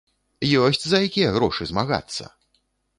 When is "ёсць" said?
0.63-0.81